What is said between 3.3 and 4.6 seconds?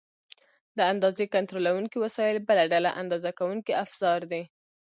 کوونکي افزار دي.